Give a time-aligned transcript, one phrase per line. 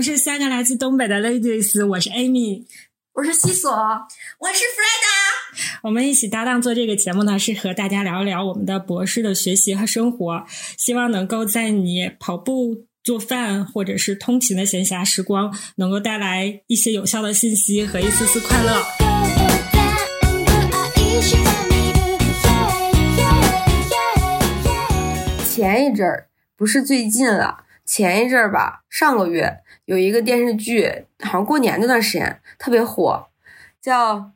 [0.00, 2.64] 我们是三个来自东北的 ladies，我是 Amy，
[3.12, 5.78] 我是西索，我是 Freda。
[5.82, 10.46] 我们一起搭档做这个节目呢，是和大家聊一聊我们的博士的学习和生活，
[10.78, 18.82] 希望能够在你跑步、做饭或者是通勤的闲暇时光，能够带来一些有效的信息和一丝丝快乐。
[25.50, 29.58] 前一阵儿不是最近了，前一阵儿吧，上个月
[29.90, 33.26] 有一个电视剧，好像过年那段时间特别火，
[33.82, 34.30] 叫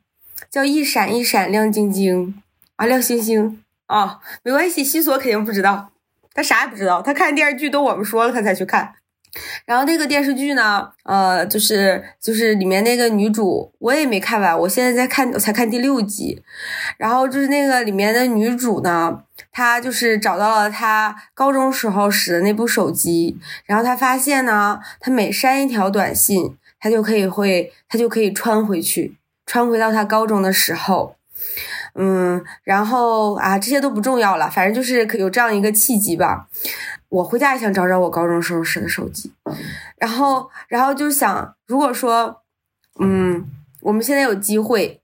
[0.51, 2.43] 叫一闪一闪亮晶晶
[2.75, 5.91] 啊，亮星星啊，没关系，西索肯定不知道，
[6.33, 8.95] 他啥也不知道，他看电视剧都我们说了他才去看。
[9.65, 16.43] 然后那个电视剧呢，呃，就是就是里面那个女主，我也没看完，我现在在看，我才看第六集。
[16.97, 19.23] 然后就是那个里面的女主呢，
[19.55, 31.15] 他就是找到了他高中时候使的那部手机，然后他发现呢，他每删一条短信，他就可以会，他就可以穿回去，穿回到他高中的时候。
[31.93, 36.49] 嗯，然后啊，这些都不重要了，反正就是有这样一个契机吧。
[37.07, 39.31] 我回家也想找找我高中时候使的手机，
[39.95, 42.41] 然后，然后就想，如果说，
[42.99, 44.99] 嗯，我们现在有机会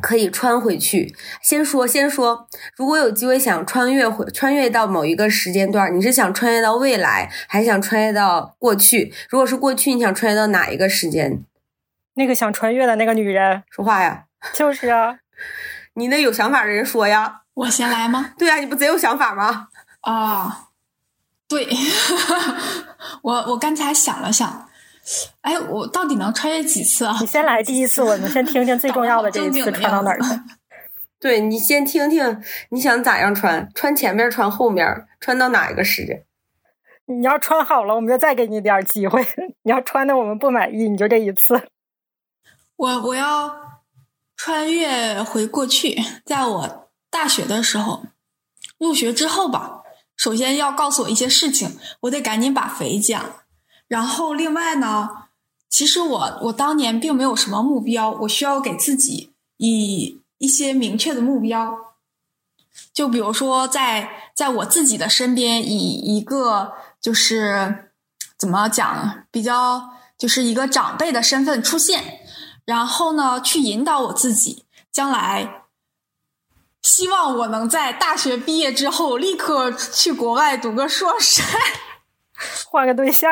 [0.00, 9.12] 可以穿回去，先说，先说，如果有机会想穿越回，穿越到某一个时间段，你是想穿越到未来，还是想穿越到过去？
[9.28, 11.44] 如果是过去，你想穿越到哪一个时间？
[12.14, 15.18] 那个想穿越的那个女人说话呀，就是啊，
[15.94, 18.34] 你那有想法的人说呀，我先来吗？
[18.38, 19.68] 对啊，你不贼有想法吗？
[20.02, 20.68] 啊。
[21.48, 21.68] 对，
[23.20, 24.66] 我我刚才想了想，
[25.42, 27.16] 哎，我到底能穿越几次啊？
[27.20, 30.28] 你先来第一次，我们先听听最重要的这一次 穿到哪儿去。
[31.20, 33.68] 对你先听听，你想咋样穿？
[33.74, 36.24] 穿前面，穿后面，穿到哪一个时间？
[37.06, 39.22] 你要穿好了，我们就再给你点机会；
[39.62, 41.68] 你要穿的我们不满意，你就这一次。
[42.76, 43.54] 我我要
[44.36, 48.04] 穿越回过去，在我大学的时候，
[48.78, 49.82] 入学之后吧。
[50.16, 53.20] 首先要告诉我一些事情，我得赶紧把肥减。
[53.92, 55.10] 然后另外呢，
[55.68, 61.92] 其实我我当年并没有什么目标，我需要给自己以一些明确的目标。
[62.94, 65.76] 就比如说，在在我自己的身边，以
[66.16, 66.72] 一个
[67.02, 67.90] 就是
[68.38, 72.20] 怎么讲，比较就是一个长辈的身份出现，
[72.64, 75.64] 然后呢，去引导我自己将来。
[76.80, 81.42] 希望我能在大学毕业之后立刻去国外读个硕士，
[82.70, 83.30] 换个对象，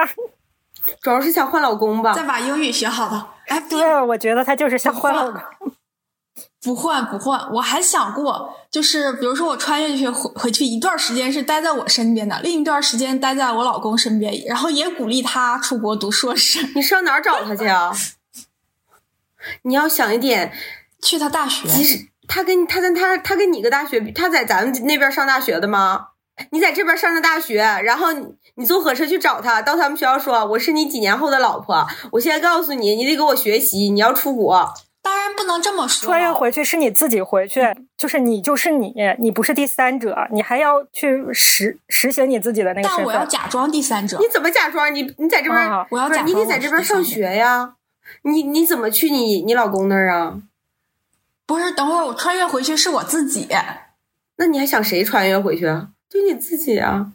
[1.00, 2.12] 主要是想换老公吧。
[2.12, 3.26] 再把英语学好的。
[3.46, 5.40] 哎，对，我觉得他就是想换老公。
[6.62, 16.62] 不换不换，我还想过，就是比如说我穿越去回回去一段时间是待在我身边的，另一段时间待在我老公身边，然后也鼓励他出国读硕士。
[16.76, 17.90] 你上哪儿找他去啊？
[19.62, 20.52] 你要想一点，
[21.02, 21.66] 去他大学。
[21.68, 22.10] 即使。
[22.28, 26.08] 他跟他跟他他跟你个大学，他在咱们那边上大学的吗？
[26.50, 28.06] 你在这边上的大学，然后
[28.60, 31.86] 你坐火车去找他，到他们学校说我是你几年后的老婆。
[32.12, 34.74] 我现在告诉你，你得给我学习，你要出国。
[35.00, 36.08] 当然不能这么说。
[36.08, 37.62] 穿越回去是你自己回去，
[37.96, 43.06] 就是你就是你，你不是第三者，你还要去实实行你自己的那个身份。
[43.06, 44.18] 但我要假装第三者。
[44.20, 44.94] 你怎么假装？
[44.94, 47.76] 你你在这边，我要假装你得在这边上学呀。
[48.24, 50.36] 你你怎么去你你老公那儿啊？
[51.46, 53.48] 不是，等会儿我穿越回去是我自己。
[54.36, 55.88] 那你还想谁穿越回去啊？
[56.10, 57.12] 就你自己啊。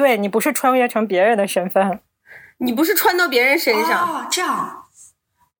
[0.00, 2.00] 对你不是穿越成别人的身份，
[2.56, 4.08] 你不是穿到别人身上。
[4.08, 4.86] 哦，这样，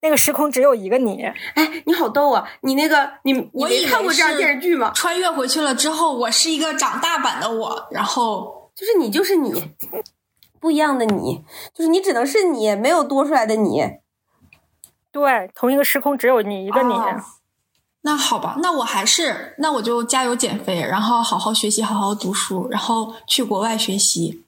[0.01, 1.21] 那个时空只有一个你。
[1.53, 2.49] 哎，你好逗啊！
[2.61, 4.91] 你那个，你你没看过这样电视剧吗？
[4.95, 9.53] 穿越回去了之后，我是一个长大版的我，然后就是你，就是你，
[10.59, 13.99] 不一样的你，就是你只能是你，没有多出来的你。
[15.11, 16.95] 对，同一个时空只有你一个你。
[18.03, 24.43] 那好吧，那我还是那我就加油减肥，然后好好学习，好好读书，然后去国外学习，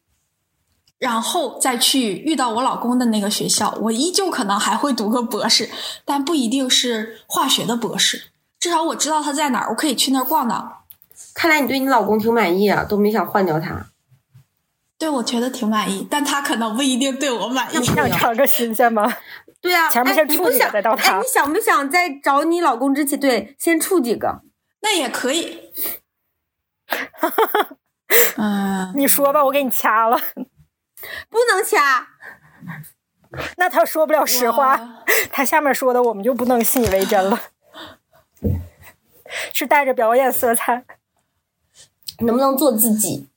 [0.97, 5.69] 然后再去遇到我老公的那个学校，我依旧可能还会读个博士，
[6.03, 10.79] 但不一定是化学的博士，至少我知道他在哪儿，我可以去那儿逛荡。
[11.35, 13.87] 看来你对你老公挺满意啊，都没想换掉他。
[15.03, 17.77] 对，我觉得挺满意，但他可能不一定对我满意。
[17.77, 19.13] 你想 尝个新鲜吗？
[19.59, 21.17] 对啊，前面先处几个再到他。
[21.17, 24.43] 哎，你想不想在找你老公之前，对，先处几个？
[24.81, 25.59] 那也可以。
[28.37, 30.17] 嗯，你说吧，我给你掐了。
[31.29, 32.07] 不能掐。
[33.57, 37.41] 那他说不了实话，他下面说的我们就不能信以为真了。
[39.51, 40.85] 是带着表演色彩。
[42.19, 43.27] 能不能做自己？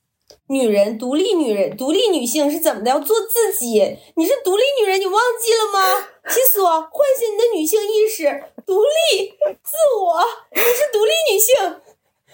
[0.49, 2.89] 女人，独立女人，独立女性是怎么的？
[2.89, 3.97] 要做自己。
[4.15, 6.07] 你是独立女人，你忘记了吗？
[6.29, 8.23] 西索，唤醒你的女性意识，
[8.65, 9.29] 独立
[9.63, 10.23] 自我。
[10.53, 11.55] 你是独立女性，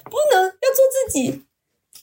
[0.05, 1.43] 不能要做自己。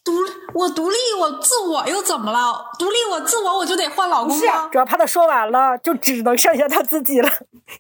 [0.03, 0.13] 独
[0.55, 2.71] 我独立我自我又怎么了？
[2.79, 4.69] 独立我自我我就得换老公吗？
[4.73, 7.29] 主要怕他说完了，就只能剩下他自己了，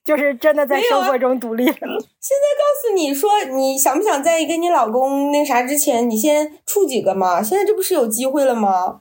[0.04, 1.64] 就是真的在生活中独立。
[1.64, 7.42] 现在告诉你说，你想不想在跟你老公那啥之前，你先处几个嘛？
[7.42, 9.00] 现在这不是有机会了吗？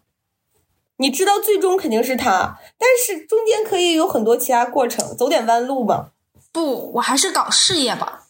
[0.98, 6.12] 你知道最终肯定是他，但是中间可以有很多其他过程，走点弯路吧。
[6.52, 8.24] 不，我还是搞事业吧。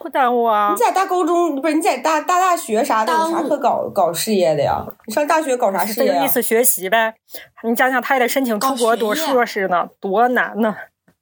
[0.00, 0.70] 不耽误啊！
[0.72, 4.84] 你在大高中不是你在大大大学啥的，有啥可搞搞事业的呀？
[5.06, 6.24] 你上大学搞啥事业啊？
[6.24, 7.14] 意思学习呗。
[7.62, 10.74] 你想想，他还得申请出国读硕士呢，多难呢。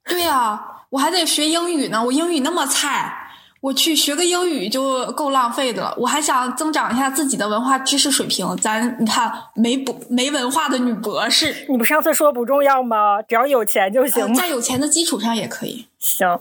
[0.05, 2.03] 对呀，我还得学英语呢。
[2.03, 3.13] 我英语那么菜，
[3.61, 5.95] 我去学个英语就够浪费的了。
[5.97, 8.55] 我还想增长一下自己的文化知识水平。
[8.57, 13.21] 咱你看，没博没文化的女博士，你不上次说不重要吗？
[13.21, 14.33] 只要有钱就行。
[14.33, 15.87] 在有钱的基础上也可以。
[15.97, 16.39] 行。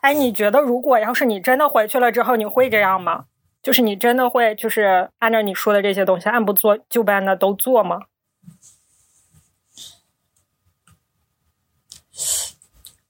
[0.00, 3.24] 哎，你觉得如果要是你真的回去了之后，你会这样吗？
[3.62, 8.00] 就是你真的会，就是按照你说的这些东西，按部做就班的都做吗？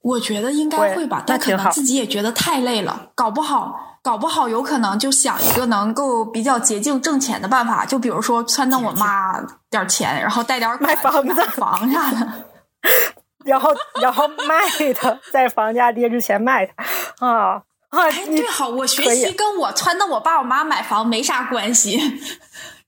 [0.00, 9.40] 我觉得应该会吧，但可能自己也觉得太累了，搞不好，搞不好有可能就想一个能够比较捷径挣钱的办法，就比如说撺掇我妈
[9.70, 12.44] 点钱，然后带点买房子、房啥的。
[13.44, 13.70] 然后，
[14.00, 14.61] 然后卖
[14.94, 16.85] 它，在房价跌之前卖它，
[17.26, 18.11] 啊啊！
[18.11, 21.99] 对，好，我学习跟我撺掇我爸我妈买房没啥关系，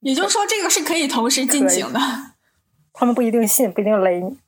[0.00, 2.00] 也就是说，这个是可以同时进行的。
[2.92, 4.38] 他们不一定信，不一定勒你。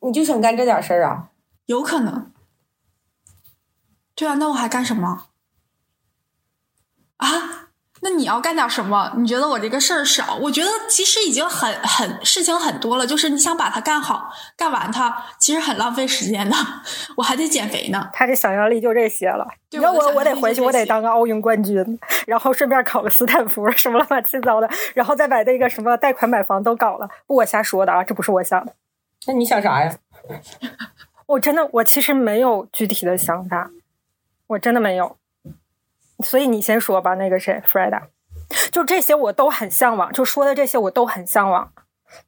[0.00, 1.28] 你就想干这点事儿啊？
[1.66, 2.32] 有可能。
[4.14, 5.26] 对啊，那我还干什么？
[7.18, 7.67] 啊？
[8.00, 9.12] 那你要干点什么？
[9.16, 10.36] 你觉得我这个事儿少？
[10.36, 16.56] 我觉得其实已经很很事情很多了，就是你想把它干好、干完它，其实很浪费时间的。
[17.16, 18.08] 我还得减肥呢。
[18.12, 19.46] 他这想象力就这些了。
[19.72, 27.08] 那我我得回去，我得当个奥运冠军，然后顺便考个斯坦福什么乱七八糟的，然后再把那个什么贷款买房都搞了。
[27.26, 28.72] 不，我瞎说的啊，这不是我想的。
[29.26, 29.94] 那你想啥呀？
[31.26, 33.70] 我真的，我其实没有具体的想法，
[34.46, 35.16] 我真的没有。
[36.24, 38.02] 所以你先说吧，那个谁 f r e d a
[38.72, 41.72] 就这些我都很向往，就说的这些我都很向往，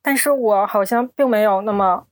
[0.02, 2.04] 但是我好像并没有那么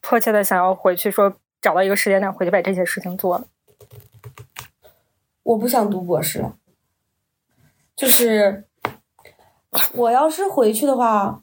[0.00, 3.46] 迫切的想要回去，说找到一个时间点回去把这些事情做了。
[5.42, 6.44] 我不想读博士，
[7.96, 8.64] 就是
[9.94, 11.40] 我要是回去的话，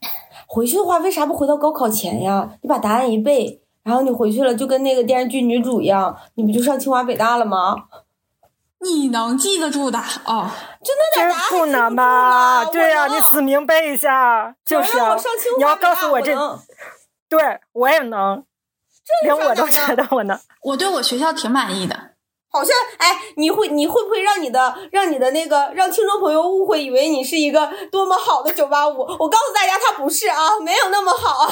[0.48, 2.58] 回去的话为啥不回到高考前呀？
[2.62, 7.88] 你把答案一背，然后你回去了就跟那个电视剧女主一样，你不就上清华北大了吗？
[8.84, 10.50] 你能记得住的哦？
[10.84, 10.96] 真
[11.28, 11.34] 的？
[11.50, 12.66] 这不能吧？
[12.66, 14.98] 对呀，你死明背一下就是。
[15.58, 16.36] 你要告诉我这，
[17.30, 18.44] 对我也能，
[19.24, 20.38] 连我都觉得我能。
[20.62, 22.12] 我对我学校挺满意的。
[22.50, 29.00] 好像哎，你会你会不会让你的让你的那个让听众朋友误会，以为你是一个多么好的九八五？
[29.00, 31.50] 我告诉大家，他不是啊，没有那么好，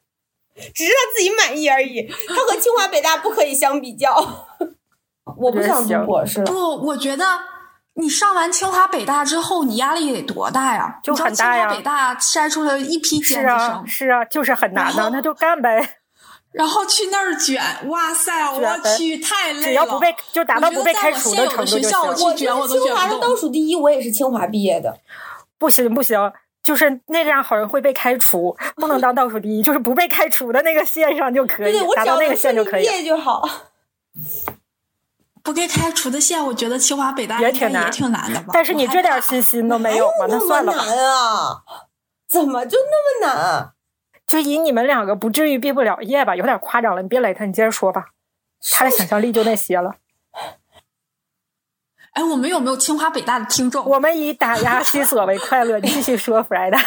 [0.74, 2.06] 只是他自己满意而已。
[2.28, 4.46] 他和清华北大不可以相比较。
[5.36, 6.42] 我不想读博士。
[6.44, 7.24] 不，我觉得
[7.94, 10.98] 你上完清华北大之后，你压力得多大呀？
[11.02, 11.62] 就很大呀。
[11.62, 16.00] 清华北大筛出来一批尖子生，是啊，就是很难的，那就干呗。
[16.52, 19.62] 然后去那儿卷，哇塞，我去，太累了。
[19.66, 21.98] 只要不被就达到不被开除的程度就行。
[22.56, 24.96] 我清华的倒数第一，我也是清华毕业的。
[25.58, 32.82] 不行不行，就是那样好人会被开除，不能当倒数第一， 就是不被开除的那个线上就可以，达到那个线就可以。
[32.82, 33.48] 毕业就好。
[35.44, 38.46] 不给开除的线，我觉得清华北大也挺难，也挺难的吧。
[38.50, 40.26] 但是你这点信心都没有吗？
[40.26, 40.84] 那算了吧。
[40.86, 41.62] 难啊！
[42.26, 43.72] 怎么就那么难？
[44.26, 46.34] 就以你们两个不至于毕不了业吧？
[46.34, 48.06] 有点夸张了，你别雷他，你接着说吧。
[48.72, 49.96] 他的想象力就那些了。
[52.14, 53.84] 哎，我们有没有清华北大的听众？
[53.84, 55.78] 我们以打压西索为快乐。
[55.78, 56.78] 你继续说 r e d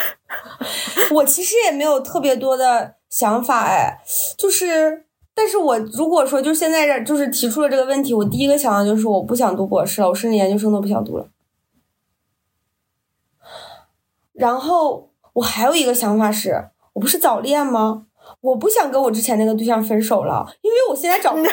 [1.11, 3.99] 我其实也没有特别多的想法，哎，
[4.35, 5.06] 就是。
[5.37, 11.27] 但是我如果说就现在这就是提出了这个问题，我第一个想到就是我不想读博士了，我甚至研究生都不想读了。
[14.33, 18.07] 然后我还有一个想法是，我不是早恋吗？
[18.41, 21.51] 我不想跟我之前那个对象分手了，因为我现在找不到。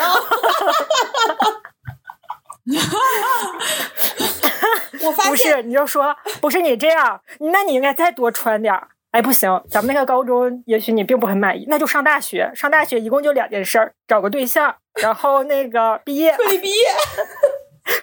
[5.06, 7.20] 我发现不是，你就说不是你这样，
[7.52, 8.88] 那你应该再多穿点儿。
[9.14, 12.50] 哎，不行，咱们那个高中，也许你并不很满意，那就上大学。
[12.52, 16.76] 上大学一共就两件事儿：找个对象，然后那个毕业，顺利毕业，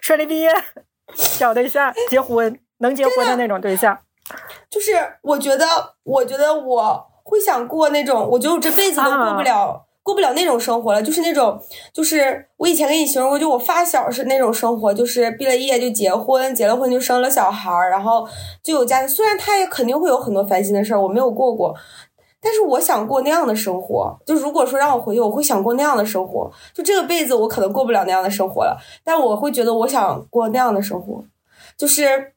[0.02, 0.50] 顺利毕业。
[1.38, 4.00] 找对象，结婚能结婚的那种对象。
[4.70, 5.66] 就是我觉得，
[6.04, 9.86] 我觉得我会想过那种，我觉得我这辈子都过不了。
[10.04, 11.60] 过不了那种生活了，就是那种，
[11.94, 18.28] 就是我以前给你形容过，就我发小是那种生活，就是毕了业就结婚，结了婚就生了小孩儿，然后
[18.64, 19.10] 就有家庭。
[19.10, 21.76] 虽然他也肯定会有很多烦心的事儿，我没有过过，
[22.42, 24.18] 但是我想过那样的生活。
[24.26, 26.52] 就如果说让我回去，我会想过那样的生活。
[26.74, 31.24] 就这个辈子我可能过不了那样的生活了，但我会觉得我想过那样的生活，
[31.78, 32.34] 就是。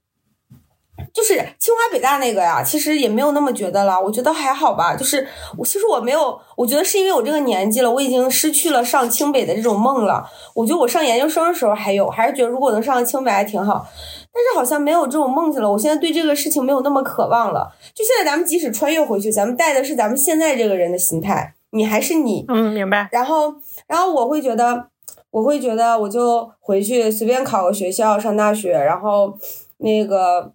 [1.13, 4.95] 就是清华北大那个呀，其实也没有那么觉得了，我觉得还好吧。
[4.95, 10.25] 就是我其实我没有，我觉得是因为我这个年纪了，我已经失去了上清北的这种梦了。
[10.55, 13.87] 我觉得我上研究生的时候还有，还是觉得如果能上清北还挺好。
[14.33, 17.73] 但是好像没有这种梦想了，我现在对这个事情没有那么渴望了。
[17.95, 22.45] 就现在咱们即使穿越回去，咱们带的是咱们现在这个人的心态，你还是你。
[22.49, 23.09] 嗯，明白。
[23.13, 23.55] 然后，
[23.87, 24.87] 然后我会觉得，
[25.31, 29.37] 我会觉得我就回去随便考个学校上大学，然后
[29.79, 30.53] 那个。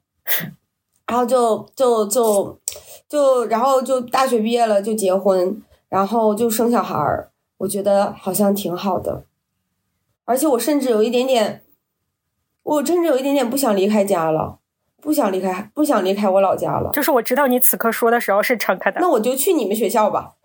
[1.07, 2.59] 然后就就就
[3.07, 5.59] 就然后就大学毕业了就结婚，
[5.89, 9.23] 然后就生小孩儿，我觉得好像挺好的，
[10.25, 11.63] 而且我甚至有一点点，
[12.61, 14.59] 我甚至有一点点不想离开家了，
[15.01, 16.91] 不想离开，不想离开我老家了。
[16.93, 20.35] 就是我知道你此刻说的时候是诚恳的，那我就去你们学校吧。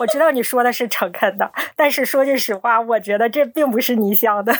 [0.00, 4.52] 我知道你说的是诚恳的，但是说句实话，我觉得这并不是你想的，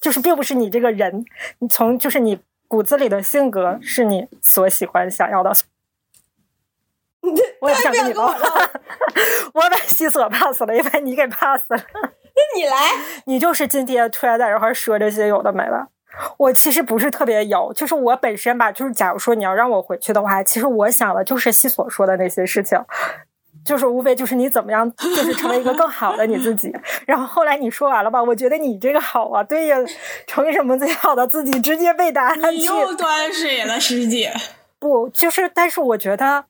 [0.00, 1.24] 就是并不是你这个人，
[1.58, 2.38] 你从就是你。
[2.70, 5.50] 骨子里的性格是你所喜欢、想要的。
[7.60, 8.28] 我也不想跟你唠，
[9.52, 11.76] 我把西索 pass 了，也把你给 pass 了。
[11.98, 12.76] 那你来，
[13.26, 15.88] 你就是今天突然在这块说这些有的没的。
[16.38, 22.78] 我其实不是特别有，就是我本身吧，就是假如说你要让我回去的话，其实我想的就是西索说的那些事情。
[23.64, 26.74] 就是无非就是你怎么样，就是成为一个更好的你自己。
[27.06, 28.22] 然后后来你说完了吧？
[28.22, 29.76] 我觉得你这个好啊，对呀，
[30.26, 31.60] 成什么最好的自己？
[31.60, 32.40] 直接被答案。
[32.52, 34.32] 你又端水了，师姐。
[34.78, 36.46] 不，就是，但是我觉得，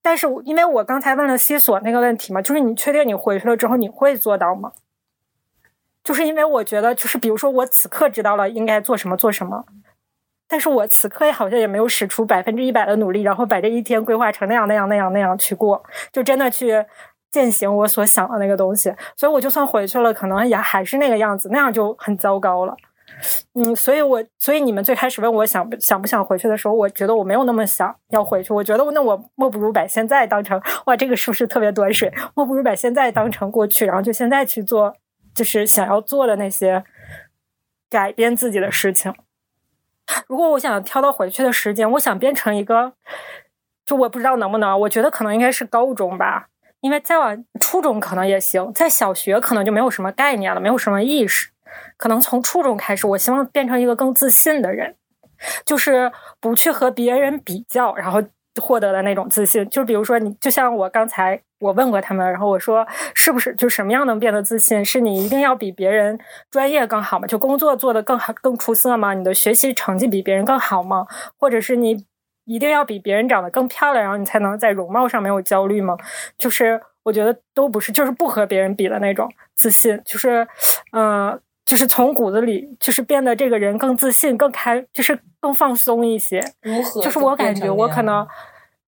[0.00, 4.72] 但是因为我刚才问了西索那个问题嘛，就是你确定你回去了之后你会做到吗？
[6.04, 9.64] 就是因为我觉得，就是比如说我此刻知道了应该做什么做什么。
[10.52, 15.82] 但是我此刻也好像也没有使出百分之一百的努力，然后把这一天规划成那样那样那样那样去过，
[16.12, 16.84] 就真的去
[17.30, 18.94] 践行我所想的那个东西。
[19.16, 22.76] 所以我就算回去了，可能也还是那个样子，那样就很糟糕了。
[23.54, 28.52] 嗯，所以我所以你们最开始问我想想不想回去的时候，我觉得我没有那么想要回去。
[28.52, 32.12] 我觉得那我莫不如把现在当成哇，这个是不是特别短水？
[32.34, 34.94] 莫不如把现在当成过去，然后就现在去做，
[35.34, 36.84] 就是想要做的那些
[37.88, 39.10] 改变自己的事情。
[40.28, 42.92] 如果我想挑到回去的时间，我想变成一个，
[43.84, 46.46] 就我不知道能不能，我觉得可能应该是高中吧，
[46.80, 51.50] 因为再往初中可能也行，在小学可能就没有什么概念了，没有什么意识，
[51.96, 54.96] 可能从初中开始，我希望变成一个更自信的人，
[55.64, 58.22] 就是不去和别人比较，然后。
[58.60, 64.84] 获得的那种自信，就比如说你，就像我刚才我问过他们，然后我说是不是就什么样能变得自信？
[64.84, 66.18] 是你一定要比别人
[66.50, 67.26] 专业更好吗？
[67.26, 69.14] 就工作做得更好、更出色吗？
[69.14, 71.06] 你的学习成绩比别人更好吗？
[71.38, 72.04] 或者是你
[72.44, 75.96] 一定要比别人长得更漂亮，然后你才能在容貌上没有焦虑吗？
[76.36, 80.46] 就是我觉得都不是，就是不和别人比的那种自信，就是
[80.92, 81.40] 嗯，
[81.72, 85.18] 就是从骨子里就是变得这个人更自信、更开，就是。
[85.42, 87.02] 更放松一些，如何？
[87.02, 88.24] 就是我感觉我可能，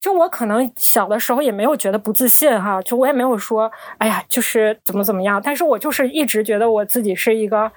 [0.01, 5.43] 就我可能小的时候也没有觉得不自信哈，就我也没有说，哎呀，就是怎么怎么样。
[5.43, 7.73] 但是我就是一直觉得我自己是一个，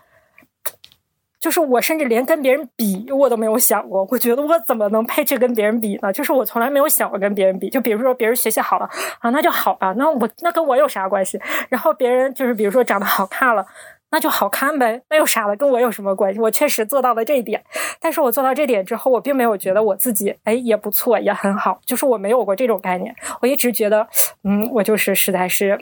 [1.40, 4.08] 就是我甚至连跟别人比我都没有想过。
[4.12, 6.14] 我觉得我怎么能配去跟别人比呢？
[6.14, 7.68] 就是我从来没有想过跟别人比。
[7.72, 8.88] 就比如说别人学习好了
[9.22, 11.42] 啊，那就好吧，那我那跟我有啥关系？
[11.70, 13.66] 然后别人就是比如说长得好看了。
[14.10, 16.40] 那就好看呗，那有啥的，跟我有什么关系？
[16.40, 17.64] 我确实做到了这一点，
[18.00, 23.14] 但是我做到这点之后，我并没有觉得我自己哎也不错，也很好，就是我没有过这种概念。
[23.42, 24.08] 我一直觉得，
[24.44, 25.78] 嗯，我就是实在是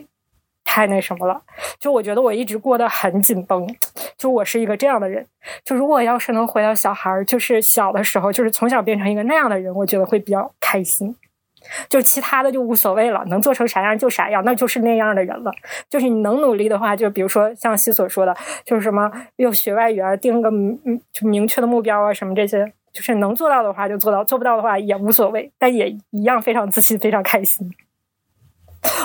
[0.63, 1.41] 太那什么了，
[1.79, 3.67] 就我觉得我一直过得很紧绷，
[4.17, 5.27] 就我是一个这样的人。
[5.63, 11.15] 就如果要是能回到小孩儿，就是小的时候，就是从小变成一个那样的人，我觉得会比较开心。
[11.89, 15.51] 就其他的就无所谓了，能做成啥样就啥样，那就是那样的人了。
[15.89, 27.69] 就是你能努力的话，就比如说像西所说的，就是什么有学外语啊，定个嗯就明确的目标啊，什么这些，就是能做到的话就做到，做不到的话也无所谓，但也一样非常自信，非常开心。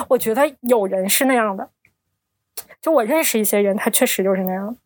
[0.09, 1.69] 我觉得有人是那样的，
[2.81, 4.77] 就我认识一些人，他确实就是那样。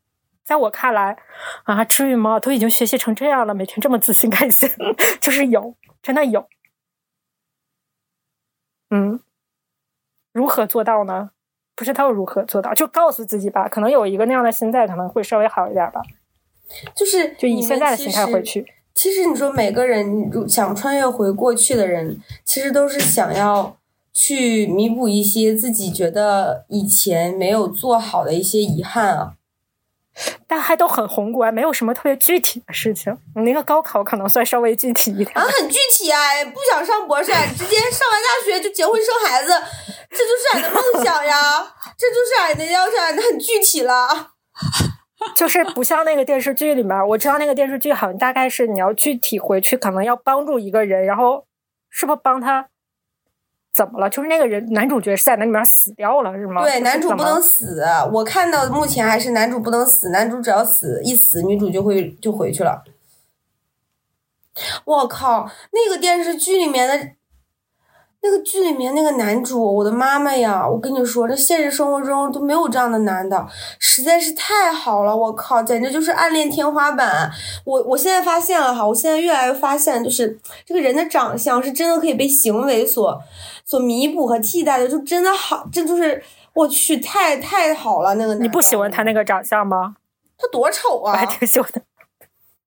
[0.45, 1.17] 在我看来，
[1.63, 2.39] 啊，至于吗？
[2.39, 4.69] 都已经学习成这样了，每天这么自信开心，
[5.19, 6.47] 就是有，真的有。
[8.89, 9.19] 嗯，
[10.31, 11.31] 如何做到呢？
[11.75, 13.67] 不知道如何做到，就告诉自己吧。
[13.67, 16.01] 可能有一个那样的心态，可能会稍微好一点吧。
[16.95, 18.65] 就是就以现在的心态回去。
[18.93, 23.75] 其实你说每个人如想穿越回过去的人，其实都是想要
[24.13, 29.33] 去弥补一些自己觉得以前没有做好的一些遗憾啊。
[30.47, 33.17] 但还都很宏观，没有什么特别具体的事情。
[33.35, 35.37] 你那个高考可能算稍微具体一点。
[35.37, 36.17] 啊，很具体啊！
[36.45, 38.21] 不想上博士，直接上完
[38.75, 39.49] 结婚生孩子，
[40.11, 41.63] 这就是俺的梦想呀！
[41.97, 44.31] 这就是俺的要求，俺的很具体了。
[45.35, 51.45] 就是不像那个电视剧里面，我知道那个电视剧好像大概是你要具体回去，可能要帮助一个人，然后
[51.89, 52.67] 是不是帮他
[53.73, 54.09] 怎么了？
[54.09, 56.61] 就是那个人男主角是在那里面死掉了，是吗？
[56.63, 57.83] 对， 男主不能死。
[58.11, 62.83] 我看到目前还是男主不能死，男主只要死一死，女主就会就回去了。
[64.85, 67.11] 我靠，那个电视剧里面的，
[68.25, 70.67] 那个剧里面那个男主，我的妈妈呀！
[70.67, 75.15] 我跟你说，这现实生活中都没有这样的男的，实在是太好了！
[75.15, 77.31] 我靠，简直就是暗恋天花板。
[77.63, 83.21] 我我现在发现了哈，我现在越来越发现，就是这个人的长相是真的可以被行为所
[83.63, 86.23] 所弥补和替代的，就真的好，这就是
[86.55, 88.15] 我去，太太好了。
[88.15, 89.23] 那个男你不喜欢他那个？
[89.23, 89.97] 长相吗？
[90.37, 91.25] 他多丑啊我还啊！
[91.25, 91.81] 挺喜欢的，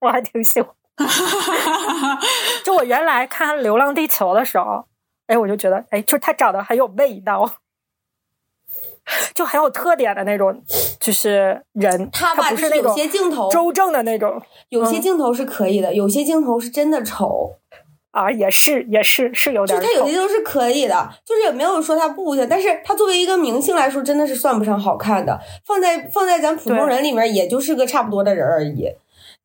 [0.00, 0.70] 我还挺喜欢。
[2.64, 4.84] 就我原来看《流浪地球》的时候，
[5.28, 7.48] 哎，我就觉得，哎，就是他长得很有味道，
[9.32, 10.62] 就很有特点的那种，
[11.00, 17.54] 就是人，他吧，就是有不那种些镜头，周正的那种有些嗯镜头是可以的，有些镜头是真的丑。
[18.10, 25.38] 啊，也是也是是有点就他有些都是可以的，就是也没有说他不行，但是他作为一个明星来说，真的是算不上好看的。
[25.64, 28.90] 放在放在咱普通人里面，也就是个差不多的人而已。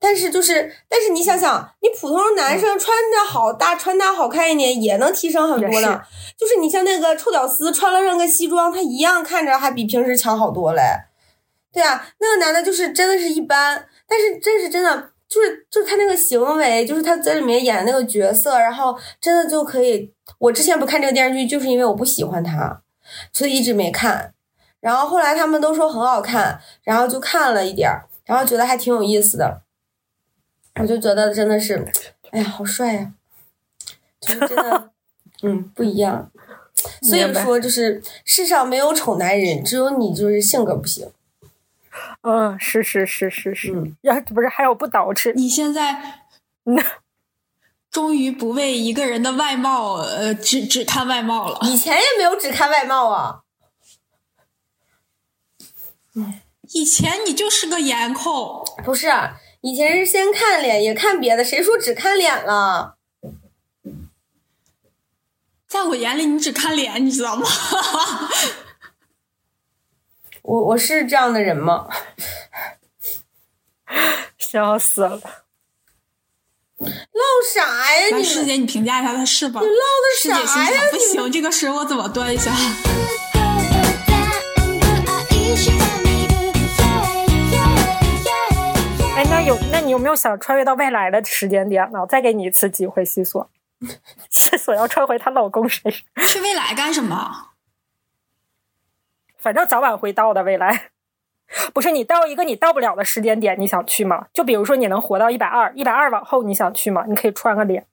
[0.03, 6.01] 但是就是，但是你想想，你普通男生穿的好搭穿搭好看一点，也能提升很多也呢。
[6.37, 10.81] 就是你像那个臭屌丝穿了上个西装，他一样看着还比平时强好多嘞。
[11.71, 20.11] 对啊，那个男的就是真的是一般，但是真是真的就是就是他那个行为，就是他在里面演的那个角色，然后真的就可以。
[20.37, 22.81] 我之前不看这个电视剧，就是因为我不喜欢他，
[23.31, 24.33] 所以一直没看。
[24.81, 29.62] 然后后来他们都说很好看，然后就看了一点儿，然后觉得还挺有意思的。
[30.79, 31.85] 我就觉得真的是，
[32.31, 33.13] 哎呀，好帅呀、
[34.19, 34.91] 就是真的，
[35.43, 36.31] 嗯，不一样。
[37.01, 41.09] 所以说，就是世上没有丑男人，只有你就是性格不行。
[42.21, 46.21] 嗯，是是是是是，嗯，要不是还有不捯饬，你现在
[46.65, 46.75] 嗯
[47.91, 51.59] 终于不为一个人的外貌，呃，只只看外貌了。
[51.61, 53.41] 以前也没有只看外貌啊。
[56.15, 56.41] 嗯
[56.73, 62.97] 以前你就是个颜控，不是，啊以前是先看脸，也看别的，谁说只看脸了？
[65.65, 67.47] 在我眼里你只看脸，你知道吗？
[70.43, 71.87] 我我是这样的人吗？
[74.37, 75.21] 笑死了。
[76.79, 77.21] 唠
[77.53, 79.61] 啥呀你师姐，你评价一下他是吧？
[79.61, 79.77] 你唠的
[80.21, 80.97] 师姐心啥呀想不？
[80.97, 82.51] 行，这个时候我怎么端一下？
[89.53, 92.05] 有那你有没有想穿越到未来的时间点呢？
[92.07, 93.49] 再给你一次机会， 西索。
[94.29, 97.49] 西索要穿回她老公身上，去未来干什么？
[99.37, 100.89] 反正早晚会到的未来。
[101.71, 104.27] 不是你到一个你到不了的时间点，你想去吗？
[104.33, 107.03] 就比如说你能活到一百二，一百二往后你想去吗？
[107.07, 107.85] 你可以穿个脸。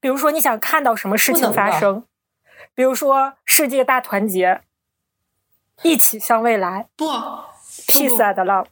[0.00, 2.04] 比如说你想看到什么事情发生，
[2.74, 4.62] 比如说世界大团结，
[5.82, 7.06] 一起向未来不
[7.86, 8.66] ，，peace and love。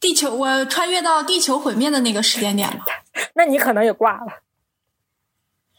[0.00, 2.84] 地球，我穿越到地球毁灭的那个时间点了。
[3.34, 4.42] 那你可能也挂了。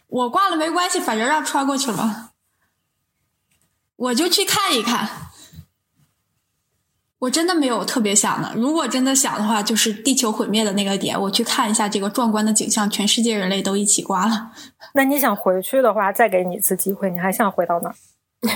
[0.08, 2.32] 我挂了没关系，反正让穿过去了，
[3.95, 5.27] 我就去看一看。
[7.19, 14.51] 我真的没有特别想的，如果真的想的话，就是地球毁灭的那个点，我去看一下这个壮观的景象，全世界人类都一起挂了。
[14.95, 17.93] 那你想回去的话，再给你一次机会，你还想回到哪？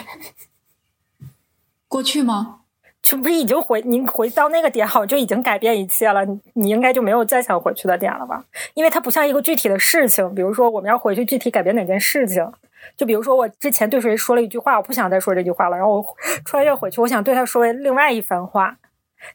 [1.88, 2.62] 过去吗？
[3.06, 8.42] 这不是已经回您回到那个点，好像就已经改变一切了，你你应该就没有再想回去的点了吧？
[8.76, 12.50] 因为它不像一个具体的事情，比如说我们要回去具体改变哪件事情，
[12.96, 16.06] 就比如说我之前对谁说了一句话，我不想再说这句话了，然后我
[16.46, 18.78] 穿越回去，我想对他说另外一番话，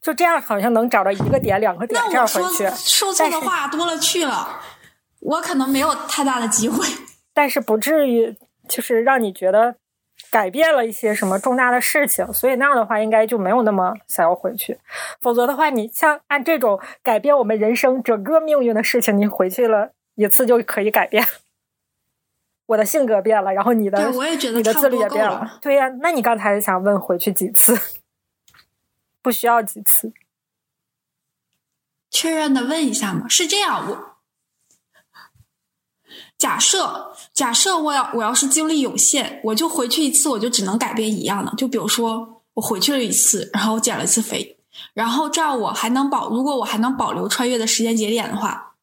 [0.01, 4.61] 就这样好像能找到一个点、两个点这样回去，说错的话多了去了，
[5.21, 6.87] 我可能没有太大的机会。
[7.35, 8.35] 但是不至于
[8.67, 9.77] 就是让你觉得
[10.31, 14.79] 改变了一些什么重大的事情，所以那样的话应该就没有那么想要回去。
[15.21, 21.25] 否则的话，你像按这种改变我们人生整个命运的事情，你回去了一次就可以改变。
[22.67, 25.59] 我的性格变了，然后你的，我也觉得你的自律也变了。
[25.63, 27.79] 对呀、那你刚才想问回去几次？
[29.23, 30.13] 不需要几次。
[32.11, 33.27] 确认的问一下嘛？
[33.29, 34.08] 是这样，我
[36.39, 41.53] 假设假设我要我要是精力有限，我就回去一次，我就只能改变一样的。
[41.57, 44.57] 就比如说我回去了一次，然后我减了一次肥，
[44.95, 48.75] 然后这样我还能保，如果我还能保留穿越的时间节点的话，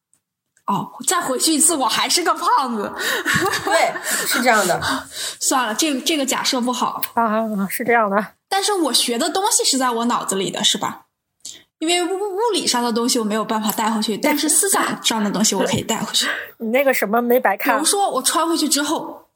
[0.66, 2.92] 哦，再回去一次，我还是个胖子。
[3.64, 3.94] 对，
[4.26, 4.80] 是这样的。
[5.40, 7.00] 算了，这个这个假设不好。
[7.14, 8.34] 啊，是这样的。
[8.48, 11.05] 但是我学的东西是在我脑子里的，是吧？
[11.78, 16.26] 因为物物理上的东西我没有办法带回去，但是思想上的东西我可以带回去。
[16.58, 19.26] 你那个什么没白看比如，说，我穿回去之后，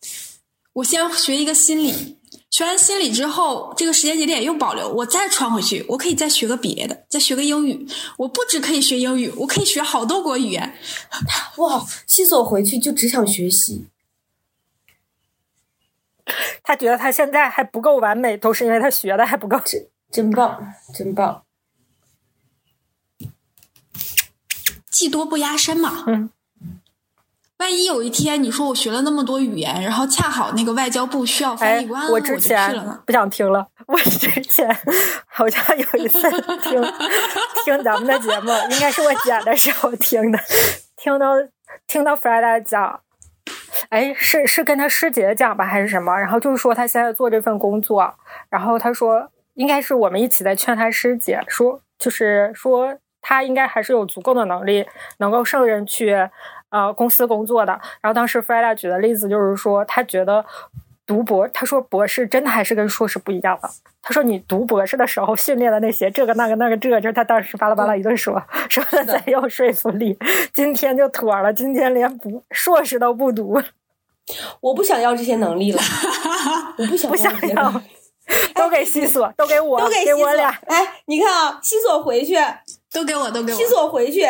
[0.73, 2.17] 我先学一个心理，
[2.51, 7.87] 学完心理之后，这个时间节点又保留，我再穿回去，我可以再学个别的，再学个英语。
[8.17, 10.75] 我不只可以学英语，我可以学好多国语言。
[11.59, 13.85] 哇，西索回去就只想学习，
[16.63, 19.61] 他觉得他现在还不够完美，都是因为他学的还不够。
[19.67, 21.43] 真真棒，真棒。
[24.91, 26.05] 技多不压身嘛。
[26.07, 26.31] 嗯。
[27.59, 33.03] 万一有一天你说我学了那么多语言，然后恰好那个外交部需要翻哎译官，，我之前了。
[33.05, 33.69] 不想听了。
[33.87, 34.75] 我之前
[35.29, 36.23] 好像有一次
[36.63, 36.83] 听
[37.67, 40.39] 听咱们的节目，应该是我剪的时候听的，
[40.97, 41.35] 听到
[41.87, 43.01] 听到 Freda 讲，
[43.91, 46.17] 哎，是是跟他师姐讲吧，还是什么？
[46.19, 48.15] 然后就是说他现在做这份工作，
[48.49, 54.87] 然后他说应该是我们一起在劝他师姐，说就是说他应该还是有足够的能力，
[55.19, 56.15] 能够胜任去
[56.71, 57.73] 呃公司工作的。
[58.01, 60.45] 然后当时 Freda 举的例子就是说，他觉得
[61.07, 63.69] 读博，他说博士真的还是跟硕士不一样的。
[64.03, 70.17] 他说你读博士的时候训练的那些这个那个那个这个，就是他当时巴拉巴拉一顿说， 说的贼有说服力。
[70.55, 73.61] 今天就妥了，今天连不硕士都不读，
[74.61, 75.81] 我不想要这些能力了，
[76.79, 77.83] 我不想不想要，
[78.55, 80.17] 都给西索，都给我，都给西索。
[80.17, 80.49] 给我俩。
[80.67, 82.37] 哎，你看啊，西索回去，
[82.93, 83.65] 都给我，都给我西。
[83.67, 84.27] 索回去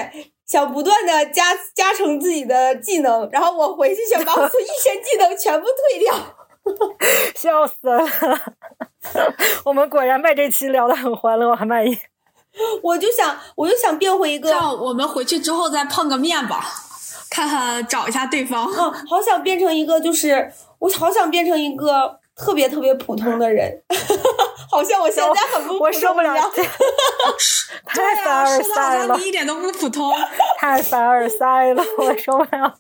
[0.46, 6.14] 想不断的加加成自己的技能，然后我回去想把我所一身技能全部退掉。
[7.35, 8.07] 笑死了！
[9.64, 11.99] 我们果然把这期聊得很欢乐，我很满意。
[12.83, 16.62] 我就想，我就想变回一个，这样我们回去之后再碰个面吧，
[17.31, 18.66] 看看找一下对方。
[18.66, 23.70] 嗯，好想变成一个，就是我好想变成一个特别特别普通的人，
[24.70, 26.35] 好像我现在很不普我受不了
[27.87, 30.11] 太凡啊，尔赛了你，一点都不普通。
[30.59, 32.79] 太凡尔赛了，我受不了。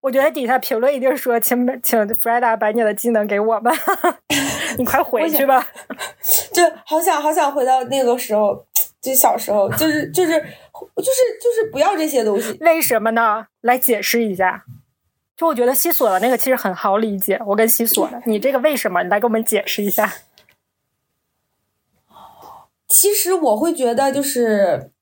[0.00, 3.72] 我觉得底下评论一定说，请请 Freda 把你的技能给我们，
[4.76, 5.64] 你快回去吧。
[6.52, 8.66] 就好想好想回到那个时候，
[9.00, 12.58] 就小时候，就是就是就是就是不要这些东西。
[12.60, 13.46] 为什么呢？
[13.60, 14.64] 来解释一下。
[15.42, 19.02] 就我觉得西索的那个其实很好理解，我跟西索的，你这个为什么？
[19.02, 20.18] 你来给我们解释一下。
[22.86, 24.92] 其实我会觉得，就是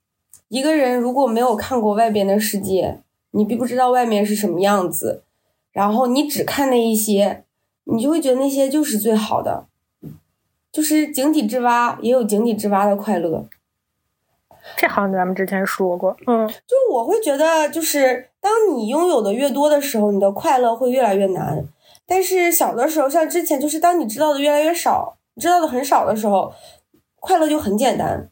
[0.48, 5.22] 一个人如果没有看过外边的世界，你并不知道外面是什么样子，
[5.72, 7.44] 然后你只看那一些，
[7.84, 9.66] 你就会觉得那些就是最好的，
[10.72, 13.46] 就是井底之蛙也有井底之蛙的快乐。
[14.76, 21.64] 这好像咱们之前说过，嗯，就我会觉得，就是当你拥有的越多的时候，你的快乐会越来越难。
[22.06, 26.52] 但是小的时候，像之前，就是当你知道的越来越少，知道的很少的时候，
[27.20, 28.30] 快乐就很简单。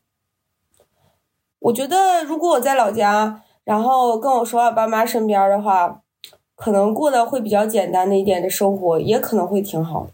[1.60, 6.00] 我觉得，如果我在老家，然后跟我说我爸妈身边的话，
[6.56, 10.10] 可能过得会比较简单的一点的生活，也可能会挺好的。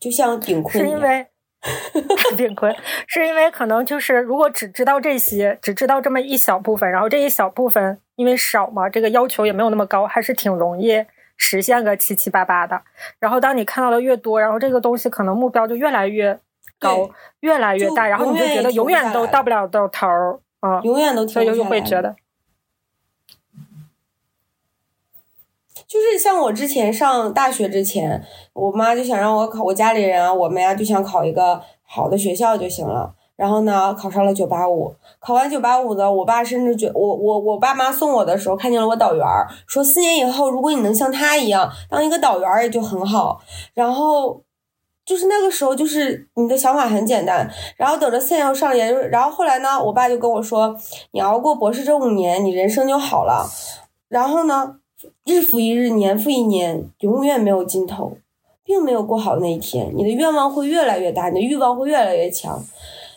[0.00, 1.26] 就像顶困一样，是因为
[2.36, 2.74] 炳坤，
[3.06, 11.04] 是因为可能就是如果只知道这些，只知道这么一小部分，然后这一小部分因为少嘛，这个要求也没有那么高，还是挺容易
[11.36, 12.80] 实现个七七八八的。
[13.18, 16.38] 然后当你看到的越多，然后这个东西可能目标就越来越
[16.78, 21.64] 高，越来越大，然后你就觉得永远都到不了到头儿啊，永远都停所以就。
[21.64, 22.14] 会觉得
[25.94, 28.20] 就是像我之前上大学之前，
[28.52, 33.14] 我妈就想让我考，我家里人啊，我们呀、就想考一个好的学校就行了。
[33.36, 43.40] 然后呢，考上了九八五，考完九八五的，我爸甚至觉我我我爸妈送我的时候看见了我导员儿，说四年以后如果你能像他一样当一个导员儿也就很好。
[43.72, 44.42] 然后
[45.04, 47.48] 就是那个时候，就是你的想法很简单。
[47.76, 50.74] 然后等着现在要上研究，然后后来呢，我爸就跟我说，
[51.12, 53.48] 你熬过博士这五年，你人生就好了。
[54.08, 54.76] 然后呢，
[55.24, 58.16] 日复一日，年复一年，永远没有尽头，
[58.62, 59.90] 并没有过好那一天。
[59.94, 62.62] 你的愿望会越来越大，你的欲望会越来越强，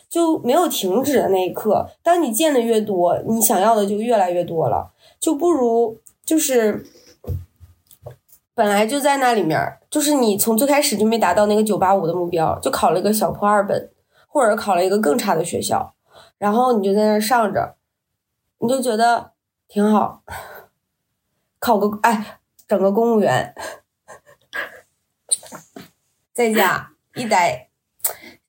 [0.08, 1.88] 就没有停止的那一刻。
[2.02, 6.86] 当你见的越多，你想要的就越来越多了，就不如就是
[8.54, 9.58] 本来就在那里面，
[9.90, 13.90] 就是你从最开始就没达到那个九八五的目标，就考了一个小破二本，
[14.26, 15.94] 或者考了一个更差的学校。
[16.38, 17.74] 然后你就在那上着，
[18.58, 19.32] 你就觉得
[19.68, 20.22] 挺好，
[21.58, 23.54] 考个哎，整个公务员，
[26.32, 27.68] 在家一待，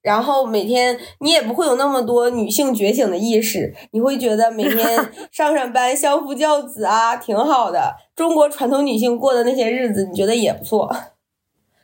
[0.02, 7.96] 然后每天你也不会有那么多女性觉醒的意识，你会觉得每天 上上班相夫教子啊，挺好的。
[8.16, 10.96] 中国传统女性过的那些日子，你觉得也不错，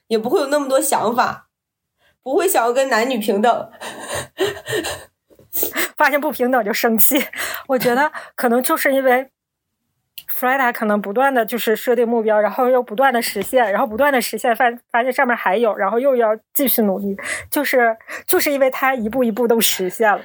[0.08, 1.50] 也不会有那么多想法，
[2.22, 3.70] 不会想要跟男女平等。
[5.98, 7.26] 发现不平等就生气，
[7.68, 9.32] 我觉得可能就是因为。
[10.36, 17.16] 弗莱达可能不断的就是设定目标，然后又不断的实现，然后不断的实现，发发现上面还有，然后又要继续努力，
[17.50, 17.96] 就是
[18.28, 20.20] 就是因为他一步一步都实现了。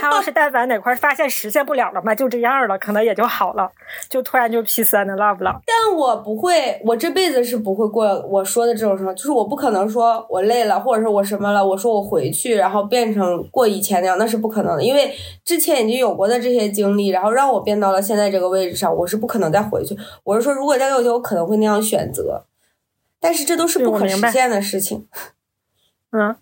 [0.00, 3.70] 他要是但凡哪块发现实现不了了嘛，就这样了，可能也就好了，
[4.10, 5.60] 就突然就 peace and love 了。
[5.64, 19.51] 但我不会，我这辈子是不会过我说的这种生活，就是我不可能说我累了，或者是我什么了，我说我回去，然后变成过以前那样，那是不可能的，因为之前已经有过的这些经历，然后让我变到了现在这个位置上，我是不可能。
[19.52, 22.46] 再回去，我是说，如果再有一天，我可能会那样选择，
[23.20, 25.06] 但是这都是不可实现的事情。
[26.10, 26.34] 嗯，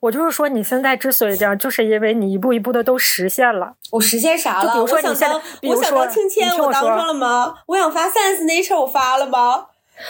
[0.00, 3.74] 我就是说，你现在之所以这样，就是因为你一步一步的都实现了。
[3.92, 4.72] 我实现啥了？
[4.74, 5.34] 比如说，你现在，
[5.68, 7.54] 我想当青千，我当上了吗？
[7.66, 9.66] 我想发 Science Nature，我发了吗？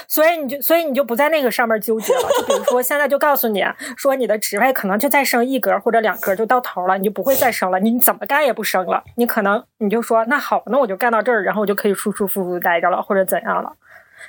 [0.07, 2.29] 所以你就，所以你就不在那个上面纠结了。
[2.39, 3.65] 就比如说，现在就告诉你
[3.97, 7.81] 说，你的职位可能就再升一格或者两格就到头了，你就不会再升了。
[7.81, 9.03] 你怎么干也不升了。
[9.17, 13.73] 你可能你就说，那好，那我就干到这儿，然后我就可以舒舒服服待着了，或者怎样了。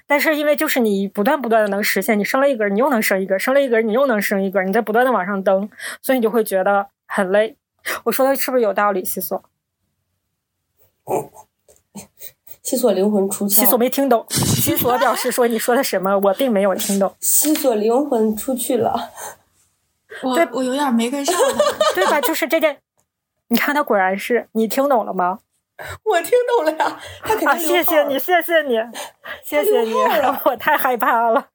[0.06, 5.70] 但是因为就是你不断不断的能实现，你升了一格，你又能升一格，升了一格，你又能升一格，你在不断的往上登，
[6.02, 7.58] 所以你就会觉得很累。
[8.04, 9.44] 我说的是不是有道理，西索？
[12.70, 13.50] 西索灵魂出窍。
[13.50, 14.24] 西索没听懂。
[14.30, 16.20] 西索表示说：“你说的什么？
[16.20, 19.10] 我并没有听懂。”西索灵魂出去了。
[20.22, 21.36] 我我有点没跟上。
[21.96, 22.22] 对吧？
[22.22, 22.78] 就是这件。
[23.48, 25.40] 你看，他果然是你听懂了吗？
[26.06, 27.00] 我听懂了呀。
[27.26, 28.76] 他肯定谢谢你，谢谢你，
[29.44, 29.92] 谢谢你。
[30.46, 31.48] 我太害怕了。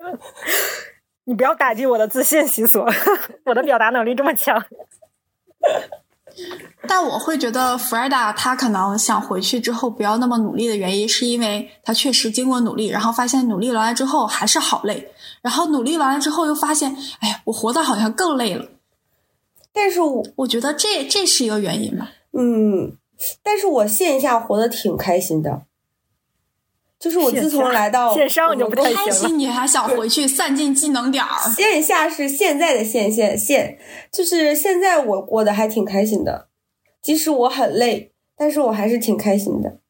[1.27, 2.85] 你不要打击我的自信，西索。
[3.45, 4.61] 我的表达能力这么强。
[6.87, 15.09] 但我会觉得弗莱达他可能想回去之后不要那么努力的原因，是因为他确实经过努力，然后发现努力完了之后还是好累，
[15.43, 18.67] 然后努力完了之后又发现，哎呀，我活的好像更累了。
[19.73, 22.11] 但是我我觉得这这是一个原因吧。
[22.33, 22.97] 嗯，
[23.43, 25.63] 但是我线下活得挺开心的，
[27.05, 31.39] 就是我自从来到线上就不太开心，你还想回去散尽技能点儿。
[31.51, 33.77] 线下是现在的线线线，
[34.11, 36.49] 就是现在我过得还挺开心的。
[37.03, 39.81] 即使我很累，但是我还是挺开心的，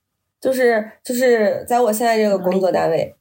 [0.41, 3.15] 就是就是在我现在这个工作单位，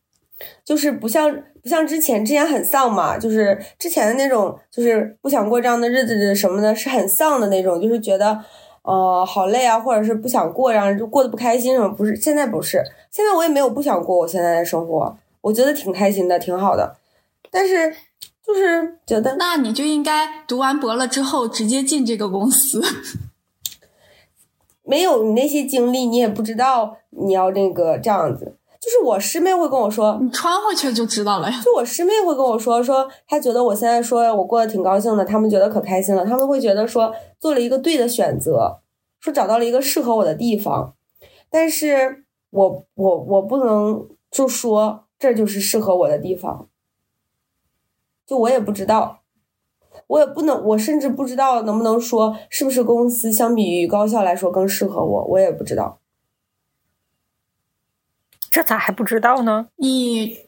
[0.66, 8.44] 就是不像不像之前之前很丧嘛，就是之前的那种，就是不想过这样的日子什么的，是很丧的那种，就是觉得
[8.84, 16.96] 呃好累啊，或者是不想过，然后就过得不开心什么，不是现在不是，现在我也没有不想过我现在的生活，我觉得挺开心的，挺好的，
[17.50, 17.94] 但是
[18.46, 22.82] 就是觉得，那你就应该读完博了之后直接进这个公司。
[24.86, 28.58] 没有你那些经历，你也不知道你要那个这样子。
[28.84, 31.62] 就是我师妹会跟我说，你穿回去就知道了呀。
[31.64, 38.82] 就我师妹会跟我说，说她觉得我现在说我过得挺高兴的，他们觉得可开心了，他们会觉得说做了一个对的选择，
[39.22, 40.96] 说找到了一个适合我的地方。
[41.50, 46.68] 但是我我我不能就说这就是适合我的地方，
[48.28, 49.20] 就我也不知道。
[50.08, 56.00] 我也不能，我甚至不知道能不能说是不是公司相比于高校来说更适合我，我也不知道。
[58.54, 59.68] 这咋还不知道呢？
[59.76, 60.46] 你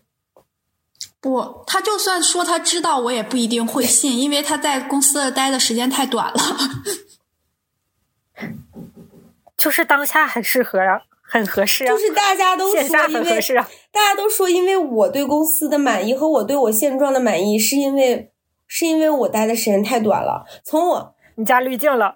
[1.19, 6.39] 不，他就算说他知道，我也不一定会信，因为他在公司待的时间太短了。
[9.57, 11.87] 就是当下很适合啊，很合适啊。
[11.87, 13.41] 就是大家都说，因为
[13.91, 18.31] 大家都说，因为我对公司的满意和我对我现状的满意，是因为。
[18.67, 22.15] 是因为我待的时间太短了，从我你加滤镜了，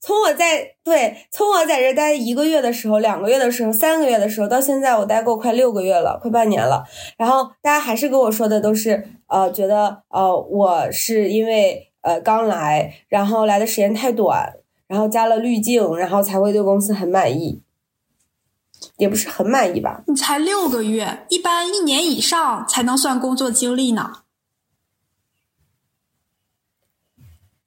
[0.00, 6.84] 从我在对，从我在这待一个月的时候，两个月的时候，三个月的时候，到现在我待够快六个月了，快半年了。
[7.16, 14.54] 然后大家还是跟我说的都是，呃，觉得呃我是因为呃刚来，然后来的时间太短，
[14.86, 17.60] 然后加了滤镜，然后才会对公司很满意，
[18.96, 20.02] 也不是很满意吧？
[20.06, 24.22] 你才六个月，一般一年以上才能算工作经历呢。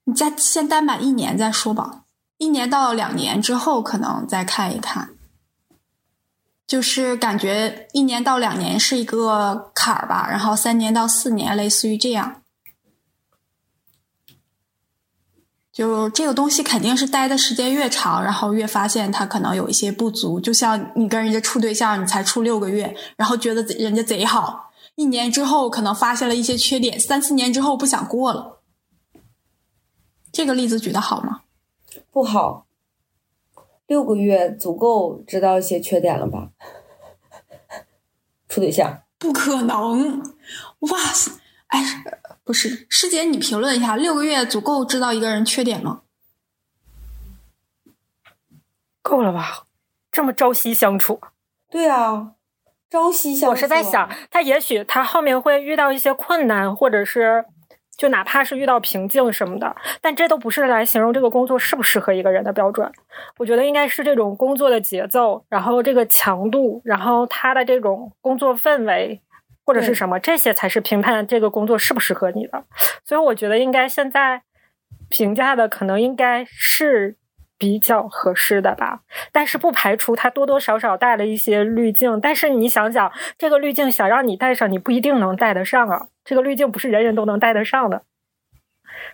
[0.04, 2.01] 你再先待满一年再说吧，
[2.42, 5.10] 一年到两年之后可能再看一看。
[6.66, 12.42] 就是感觉一年到两年是一个坎儿吧，然后三年到四年类似于这样。
[15.72, 20.40] 就这个东西肯定是待的时间越长，然后越发现它可能有一些不足。
[20.40, 28.60] 就像你跟人家处对象，你才处六个月，然后觉得人家贼好，一年之后可能发现了一些缺点，三四年之后不想过了。
[30.32, 31.42] 这个例子举的好吗？
[32.10, 32.66] 不好，
[33.86, 36.50] 六个月足够知道一些缺点了吧？
[38.48, 40.20] 处对象不可能！
[40.80, 41.32] 哇塞，
[41.68, 42.04] 哎，
[42.44, 46.02] 不是师姐，你评论一下，六个月足够知道一个人缺点吗？
[49.00, 49.66] 够了吧？
[50.10, 51.20] 这么朝夕相处，
[51.70, 52.34] 对啊，
[52.90, 53.50] 朝夕相处。
[53.52, 57.46] 我是在想，他也许他后面会遇到一些困难，或者是
[58.02, 62.90] 就哪怕是遇到瓶颈什么的，但这都不是来形容这个工作适不适合一个人的标准。
[63.38, 69.20] 我觉得应该是这种工作的节奏，然后这个强度，然后他的这种工作氛围。
[69.64, 72.64] 或者是什么，这些才是评判这个工作适不适合你的。
[73.04, 74.42] 所以我觉得应该现在
[75.08, 77.16] 评价的可能应该是
[77.56, 79.02] 比较合适的吧。
[79.30, 82.18] 但是不排除它多多少少带了一些滤镜。
[82.20, 86.08] 但是你想想，这个滤镜想让你带上，你不一定能戴得上啊。
[86.24, 88.02] 这个滤镜不是人人都能戴得上的，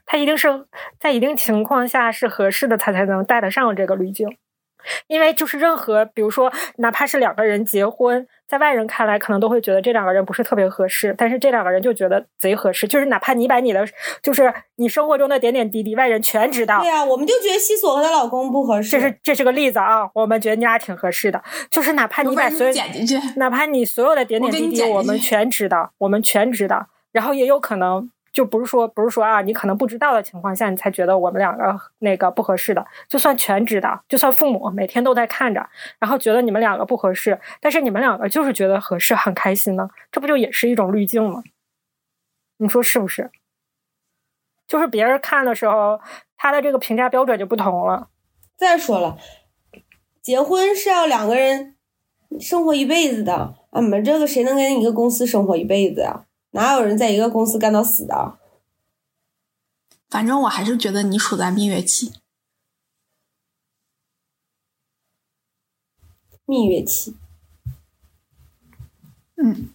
[0.06, 0.66] 它一定是
[0.98, 4.36] 在一定情况下是合适的，它才能戴得上这个滤镜。
[5.08, 12.86] 因为就是任何，比如说，哪怕是两个人结婚，在外人看来可能都会觉得这两个人不是特别合适，但是这两个人就觉得贼合适。
[12.86, 13.84] 就是哪怕你把你的，
[14.22, 16.80] 就是你生活中的点点滴滴，外人全知道。
[16.80, 18.90] 对呀，我们就觉得西索和她老公不合适。
[18.90, 21.42] 这是这是个例子啊，我们觉得你俩挺合适的。
[21.70, 22.72] 就是哪怕你把所有，
[23.36, 26.86] 哪怕你所有的点点滴滴，我们全知道，我们全知道。
[27.18, 28.08] 然后也有可能。
[28.30, 32.86] 就不是说不是说啊，你可能不知道的情况下，你才觉得我们两个那个不合适的。
[33.08, 41.42] 就算全知道，就算父母每天都在看着，然后觉得你们两个不合适，但是你们两个就是觉得合适，很开心呢，这不就也是一种滤镜吗？
[42.58, 43.28] 你说是不是？
[44.68, 45.98] 就是别人看的时候，
[46.36, 48.08] 他的这个评价标准就不同了。
[48.56, 49.16] 再说了，
[50.22, 51.74] 结婚是要两个人
[52.38, 56.26] 生活一辈子的，俺们这个谁能跟一个公司生活一辈子呀？
[56.50, 58.38] 哪有人在一个公司干到死的？
[60.08, 62.12] 反正我还是觉得你处在蜜月期。
[66.46, 67.14] 蜜月期，
[69.36, 69.68] 嗯，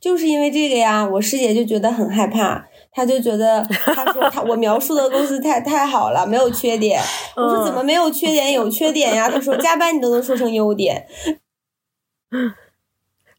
[0.00, 7.00] 就是因为这个呀，我师姐就觉得很害怕，她就觉得，她说她我描述的公司太 太好了，没有缺点。
[7.36, 8.50] 我说怎么没有缺点？
[8.52, 9.30] 有缺点呀。
[9.30, 11.06] 她说加班你都能说成优点。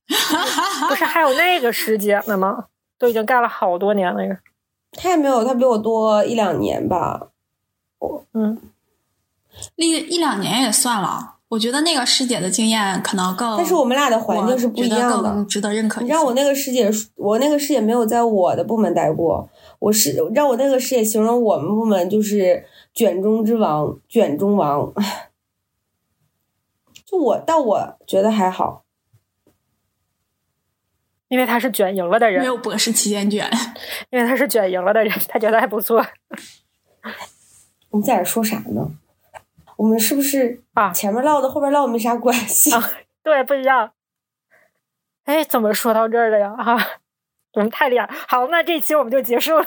[0.90, 2.66] 不是还有那个师姐呢吗？
[2.98, 4.38] 都已经干了好多年了。
[4.92, 7.30] 他也没有，他比我多一两年吧。
[8.00, 8.58] 我嗯，
[9.76, 11.36] 一一两年也算了。
[11.50, 16.02] 我觉得那个师姐的经验可能更，但是我们俩的环境是不一样的，值得认可。
[16.02, 19.50] 你知道我那个师姐，我那个师姐没有在我的部门待过。
[19.80, 24.94] 我是让我那个师姐形容我们部门就是卷中之王，卷中王。
[27.06, 28.81] 就我，但我觉得还好。
[31.32, 33.50] 因为他是卷赢了的人，没有博士期间卷。
[34.10, 36.06] 因为他是卷赢了的人，他觉得还不错。
[37.89, 38.91] 我们在这说啥呢？
[39.78, 40.91] 我们是不是啊？
[40.91, 42.91] 前面唠的后边唠没啥关系啊？
[43.24, 43.91] 对，不一样。
[45.24, 46.54] 哎，怎么说到这儿了呀？
[46.58, 46.78] 哈，
[47.54, 48.10] 我们太厉害。
[48.28, 49.65] 好，那这期我们就结束了。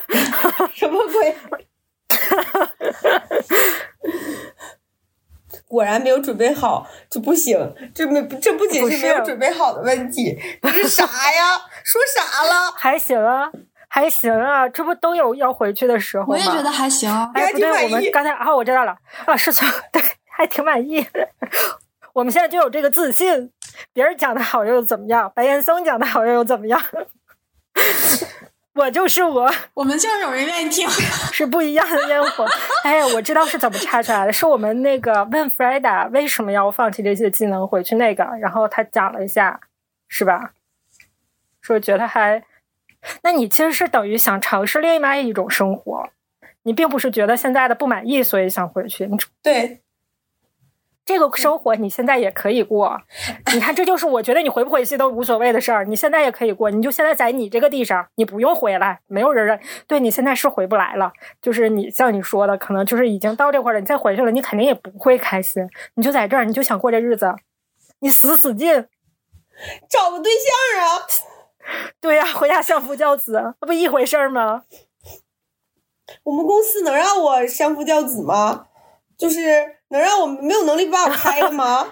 [0.74, 1.34] 什么鬼？
[5.74, 7.58] 果然没有准备好这不行，
[7.92, 11.60] 这没这不仅是没有准备好的问题，这是啥呀？
[11.82, 12.70] 说啥了？
[12.78, 13.50] 还行啊，
[13.88, 16.28] 还行啊，这不都有要回去的时候吗？
[16.30, 21.04] 我也觉得还行，哎，不对，我们刚才啊，我知道了啊，是错，对，还挺满意。
[22.12, 23.50] 我们现在就有这个自信，
[23.92, 25.30] 别人讲的好又怎么样？
[25.34, 26.80] 白岩松讲的好又怎么样？
[28.74, 30.88] 我就是我，我们就是有人愿意听，
[31.32, 32.44] 是不一样的烟火。
[32.82, 39.60] 哎，我知道是怎么插出来的，是我们那个问 Freda 为什么要放弃这些技能回去那个，然后他讲了一下，
[40.08, 40.54] 是吧？
[41.60, 42.42] 说觉得还，
[43.22, 46.10] 那你其实是等于想尝试另外一种生活，
[46.64, 49.06] 你并不是觉得现在的不满意，所以想回去。
[49.06, 49.83] 你对。
[51.04, 52.98] 这个生活你现在也可以过，
[53.52, 55.84] 你看，这就是我觉得你回不回去都无所谓的事儿。
[55.84, 59.60] 你现在也可以过，你就现在在你这个地上，你不用回来，没有人认。
[59.86, 65.62] 对你现在是回不来了，就是你像你说的，可能就是已经到这块了，你再回去了，你肯定也不会开心。
[65.94, 67.34] 你就在这儿，你就想过这日子，
[68.00, 68.86] 你死死劲
[69.88, 71.06] 找个对象啊！
[72.00, 74.64] 对呀，回家相夫教子，那不一回事儿吗？
[76.22, 78.66] 我们公司能让我相夫教子吗？
[79.18, 79.40] 就是。
[79.90, 81.86] 能让我没有能力把我开了吗？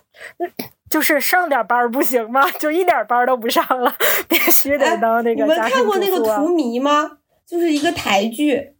[0.90, 2.46] 就是上点班不行吗？
[2.58, 3.96] 就一点班都不上了，
[4.28, 5.42] 必须得当那个。
[5.42, 7.12] 你们看过那个《荼蘼》吗？
[7.46, 8.74] 就是一个台剧，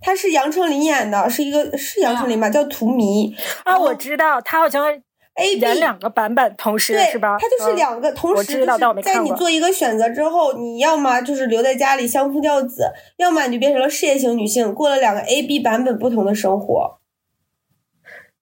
[0.00, 3.34] 他是杨丞琳演的，是一个是杨丞琳吧，叫荼蘼
[3.64, 5.02] 啊，我知道，他好像
[5.42, 7.36] A 演两个版本同时对是吧？
[7.38, 16.98] 它就是嗯两个同时，我知道但我没在你做一个选择之后，你要么就是留在家里相夫教子，要么你就变成了事业型女性，过了两个 A、B 版本不同的生活。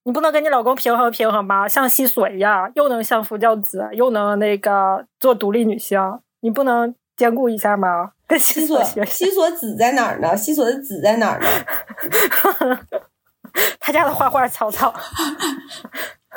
[0.05, 1.69] 你不能跟你老公平衡平衡吗？
[1.69, 6.01] 像西索一样，又能相夫教子，又能那个做独立女性，
[6.41, 8.13] 你不能兼顾一下吗？
[8.27, 10.37] 跟西西索西索子在哪儿呢？
[10.37, 12.79] 西索的子在哪儿呢？
[13.81, 14.95] 他家的花花草草。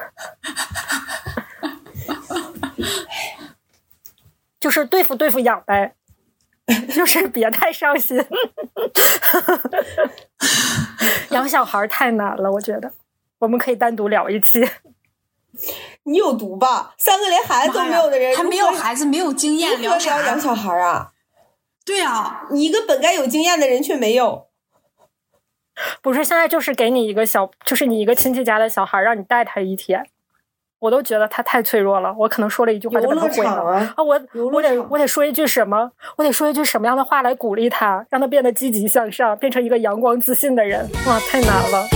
[4.59, 5.95] 就是对付对付养呗，
[6.93, 8.23] 就是别太伤心。
[11.31, 12.93] 养小孩太难了，我觉得
[13.39, 14.67] 我们可以单独聊一期。
[16.03, 16.93] 你有毒吧？
[16.97, 21.11] 三个连孩子都没有的人，还没有孩子，没有经验，如何啥聊养小孩啊？
[21.85, 24.47] 对啊，你一个本该有经验的人却没有。
[26.01, 30.05] 不是，现在就是给你一个小，就是你一个亲戚家的小孩，让你带他一天，
[30.79, 32.13] 我都觉得他太脆弱了。
[32.17, 34.03] 我可能说了一句话就把他毁了啊，啊！
[34.03, 34.21] 我
[34.51, 35.91] 我得我得说一句什么？
[36.17, 40.89] 我得说一句什么样的话来鼓励他，让他变得积极向上，变成一个阳光自信的人？
[41.07, 41.87] 哇，太难了。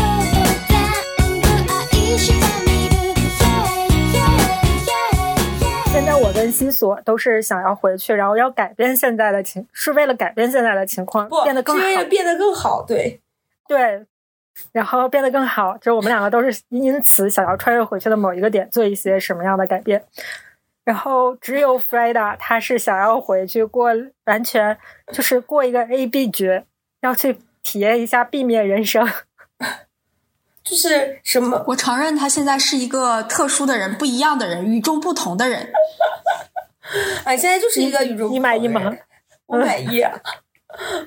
[5.92, 12.06] 现在我跟西索都是想要回去，然后要改变现在的情，是为了改变现在的情况，变得更好是为了。
[12.06, 12.86] 变得更好。
[12.88, 13.20] 对，
[13.68, 14.06] 对，
[14.72, 20.04] 然后变得更好，就是我们两个都是因此想要穿越回去的某一个点做一些什么样的改变。
[20.84, 23.90] 然后只有 Freda 他是想要回去过
[24.24, 24.78] 完全
[25.12, 26.64] 就是过一个 A B 局，
[27.02, 29.06] 要去体验一下 B 面人生。
[30.64, 31.64] 就是什么？
[31.68, 35.72] 我承认他现在是一个特殊的人，不一样的人，与众不同的人。
[37.26, 38.30] 啊，现在就是一个宇宙。
[38.30, 38.96] 你满意吗？
[39.46, 40.02] 我满意。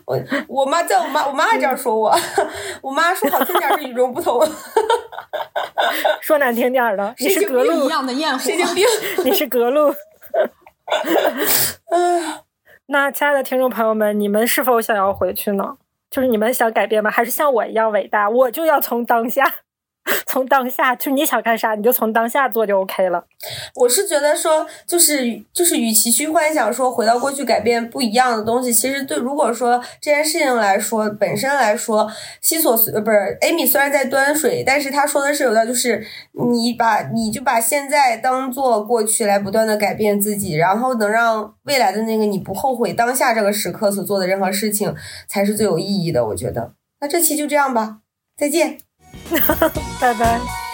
[0.07, 2.15] 我我妈在我妈我妈还这样说我，
[2.83, 4.41] 我妈说好听点是与众不同，
[6.21, 8.57] 说难听点儿的，你是格路一路，样的焰火 神。
[8.57, 8.87] 经 病。
[9.25, 9.95] 你是格路。
[12.87, 15.77] 那亲爱的听众朋友们，你们是否想要回去呢？
[16.11, 17.11] 就是你们想改变吗？
[17.11, 18.29] 还是像我一样伟大？
[18.29, 19.45] 我就要从当下，
[20.27, 23.25] 从当下，就你想干啥，你就从当下做就 OK 了。
[23.75, 36.07] 我是觉得说，就是就是，与其去幻想说回到过去改变不一样的东西，其实对如果说这件事情来说，本身来说，西索呃不是 Amy 虽然在端水，但是他说的是有的，就是
[36.53, 44.95] 你把你就把现在当做过去来不断的改变自己，然后能让未来的那个你不后悔当下这个时刻所做的任何事情，
[45.29, 46.27] 才是最有意义的。
[46.27, 48.01] 我觉得，那这期就这样吧，
[48.37, 48.79] 再见。
[50.01, 50.70] 拜拜。